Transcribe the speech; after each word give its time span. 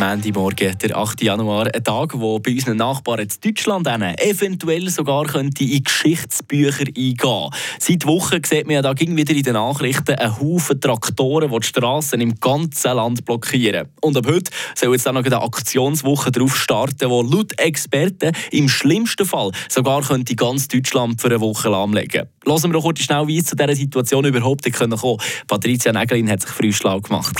Montagmorgen, 0.00 0.78
der 0.78 0.96
8. 0.96 1.22
Januar, 1.22 1.66
ein 1.74 1.84
Tag, 1.84 2.18
wo 2.18 2.38
bei 2.38 2.52
unseren 2.52 2.78
Nachbarn 2.78 3.20
in 3.20 3.28
Deutschland 3.44 3.86
eventuell 3.86 4.88
sogar 4.88 5.26
könnte 5.26 5.62
in 5.62 5.84
Geschichtsbücher 5.84 6.86
eingehen 6.86 7.18
könnte. 7.18 7.50
Seit 7.78 8.06
Wochen 8.06 8.42
sieht 8.42 8.66
man 8.66 8.76
ja 8.76 8.82
da 8.82 8.98
wieder 8.98 9.34
in 9.34 9.42
den 9.42 9.52
Nachrichten 9.52 10.14
einen 10.14 10.40
Haufen 10.40 10.80
Traktoren, 10.80 11.50
die 11.50 11.60
die 11.60 11.66
Straßen 11.66 12.18
im 12.18 12.40
ganzen 12.40 12.94
Land 12.94 13.26
blockieren. 13.26 13.88
Und 14.00 14.16
ab 14.16 14.26
heute 14.26 14.50
soll 14.74 14.94
jetzt 14.94 15.06
auch 15.06 15.12
noch 15.12 15.22
eine 15.22 15.42
Aktionswoche 15.42 16.30
darauf 16.30 16.56
starten, 16.56 16.96
die 17.10 17.36
laut 17.36 17.58
Experten 17.58 18.32
im 18.52 18.70
schlimmsten 18.70 19.26
Fall 19.26 19.50
sogar 19.68 20.00
könnte 20.00 20.34
ganz 20.34 20.66
Deutschland 20.68 21.20
für 21.20 21.28
eine 21.28 21.42
Woche 21.42 21.68
lahmlegen 21.68 22.26
Lassen 22.46 22.70
wir 22.70 22.72
doch 22.72 22.84
kurz 22.84 23.00
schnell, 23.00 23.26
wie 23.26 23.36
es 23.36 23.44
zu 23.44 23.54
dieser 23.54 23.76
Situation 23.76 24.24
überhaupt 24.24 24.72
kommen. 24.72 24.98
Patricia 25.46 25.92
Nägelin 25.92 26.30
hat 26.30 26.40
sich 26.40 26.50
früh 26.50 26.72
schlau 26.72 26.98
gemacht. 27.00 27.36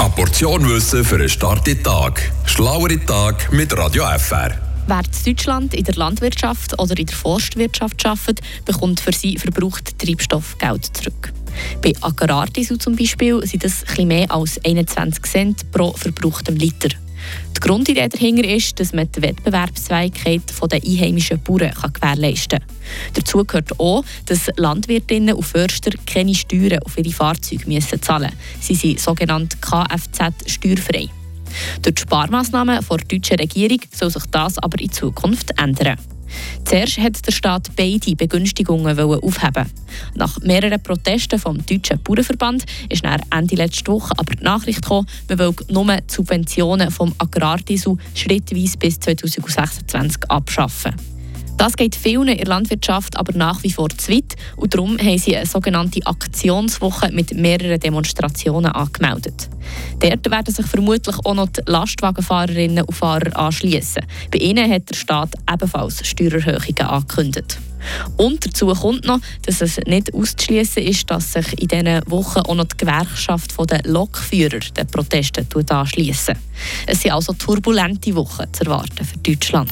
Eine 0.00 0.10
Portion 0.10 0.68
Wissen 0.68 1.04
für 1.04 1.14
einen 1.14 1.28
starken 1.28 1.80
Tag. 1.84 2.32
Schlauere 2.46 2.98
Tag 3.04 3.52
mit 3.52 3.76
Radio 3.76 4.04
FR. 4.16 4.58
Wer 4.86 5.00
in 5.00 5.24
Deutschland 5.26 5.74
in 5.74 5.84
der 5.84 5.94
Landwirtschaft 5.96 6.80
oder 6.80 6.98
in 6.98 7.04
der 7.04 7.14
Forstwirtschaft 7.14 8.06
arbeitet, 8.06 8.40
bekommt 8.64 9.00
für 9.00 9.12
sie 9.12 9.36
verbraucht 9.36 9.98
Treibstoff 9.98 10.56
Geld 10.56 10.86
zurück. 10.96 11.34
Bei 11.82 11.92
Agrardiesel 12.00 12.78
zum 12.78 12.96
Beispiel 12.96 13.46
sind 13.46 13.64
das 13.64 13.82
etwas 13.82 14.04
mehr 14.06 14.30
als 14.30 14.64
21 14.64 15.24
Cent 15.24 15.72
pro 15.72 15.92
verbrauchtem 15.92 16.56
Liter. 16.56 16.88
Die 17.54 17.60
Grundidee 17.60 18.08
dahinter 18.08 18.48
ist, 18.48 18.80
dass 18.80 18.94
man 18.94 19.12
die 19.12 19.20
Wettbewerbsfähigkeit 19.20 20.42
der 20.70 20.82
einheimischen 20.82 21.42
Bauern 21.42 21.70
gewährleisten 21.92 22.60
kann. 22.60 22.68
Dazu 23.12 23.44
gehört 23.44 23.78
auch, 23.78 24.02
dass 24.24 24.48
Landwirtinnen 24.56 25.34
und 25.34 25.44
Förster 25.44 25.90
keine 26.06 26.34
Steuern 26.34 26.78
auf 26.78 26.96
ihre 26.96 27.12
Fahrzeuge 27.12 27.78
zahlen 28.00 28.32
müssen. 28.32 28.62
Sie 28.62 28.74
sind 28.74 29.00
sogenannt 29.00 29.60
Kfz-steuerfrei. 29.60 31.10
Durch 31.82 31.94
die 31.94 32.02
Sparmaßnahmen 32.02 32.80
der 32.88 32.98
deutschen 32.98 33.38
Regierung 33.38 33.80
soll 33.92 34.10
sich 34.10 34.24
das 34.30 34.58
aber 34.58 34.80
in 34.80 34.92
Zukunft 34.92 35.50
ändern. 35.58 35.98
Zuerst 36.64 36.98
hat 36.98 37.26
der 37.26 37.32
Staat 37.32 37.70
beide 37.76 38.16
Begünstigungen 38.16 38.98
aufheben. 38.98 39.70
Nach 40.14 40.40
mehreren 40.40 40.82
Protesten 40.82 41.38
vom 41.38 41.64
Deutschen 41.64 42.02
Bauernverband 42.02 42.64
ist 42.88 43.04
nach 43.04 43.18
Ende 43.30 43.56
letzte 43.56 43.92
Woche 43.92 44.14
aber 44.16 44.34
die 44.34 44.42
Nachricht 44.42 44.82
gekommen, 44.82 45.06
man 45.28 45.38
will 45.38 45.54
nur 45.68 45.84
die 45.84 46.02
Subventionen 46.08 46.90
vom 46.90 47.14
Agrardiesel 47.18 47.96
schrittweise 48.14 48.78
bis 48.78 48.98
2026 49.00 50.30
abschaffen. 50.30 51.13
Das 51.56 51.76
geht 51.76 51.94
vielen 51.94 52.28
in 52.28 52.38
der 52.38 52.46
Landwirtschaft 52.46 53.16
aber 53.16 53.32
nach 53.32 53.62
wie 53.62 53.70
vor 53.70 53.88
zu 53.88 54.12
weit 54.12 54.34
und 54.56 54.74
darum 54.74 54.98
haben 54.98 55.18
sie 55.18 55.36
eine 55.36 55.46
sogenannte 55.46 56.04
Aktionswoche 56.04 57.10
mit 57.12 57.34
mehreren 57.34 57.80
Demonstrationen 57.80 58.72
angemeldet. 58.72 59.48
Dort 60.00 60.30
werden 60.30 60.54
sich 60.54 60.66
vermutlich 60.66 61.16
auch 61.24 61.34
noch 61.34 61.48
die 61.48 61.62
Lastwagenfahrerinnen 61.66 62.84
und 62.84 62.94
Fahrer 62.94 63.36
anschließen. 63.36 64.02
Bei 64.30 64.38
ihnen 64.38 64.70
hat 64.70 64.90
der 64.90 64.96
Staat 64.96 65.34
ebenfalls 65.50 66.06
Steuererhöhungen 66.06 66.80
angekündigt. 66.80 67.58
Und 68.16 68.44
dazu 68.46 68.66
kommt 68.68 69.04
noch, 69.04 69.20
dass 69.42 69.60
es 69.60 69.78
nicht 69.86 70.12
auszuschließen 70.14 70.82
ist, 70.82 71.10
dass 71.10 71.32
sich 71.32 71.60
in 71.60 71.68
diesen 71.68 72.00
Wochen 72.06 72.40
auch 72.40 72.54
noch 72.54 72.64
die 72.64 72.76
Gewerkschaft 72.78 73.54
der 73.70 73.82
Lokführer 73.84 74.60
den 74.60 74.86
Protesten 74.86 75.46
anschließen. 75.68 76.34
Es 76.86 77.02
sind 77.02 77.12
also 77.12 77.32
turbulente 77.34 78.14
Wochen 78.14 78.52
zu 78.52 78.64
erwarten 78.64 79.04
für 79.04 79.18
Deutschland. 79.18 79.70